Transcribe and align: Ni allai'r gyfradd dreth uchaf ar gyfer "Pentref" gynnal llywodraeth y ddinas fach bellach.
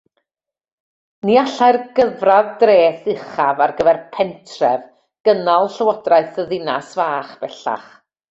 Ni 1.29 1.35
allai'r 1.41 1.77
gyfradd 1.99 2.49
dreth 2.63 3.05
uchaf 3.13 3.61
ar 3.65 3.73
gyfer 3.81 4.01
"Pentref" 4.15 4.87
gynnal 5.29 5.69
llywodraeth 5.75 6.43
y 6.45 6.49
ddinas 6.53 6.91
fach 7.03 7.37
bellach. 7.45 7.87